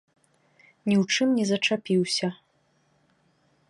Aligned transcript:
Ні 0.87 0.95
ў 1.01 1.17
чым 1.17 1.29
не 1.41 1.45
зачапіўся. 1.51 2.27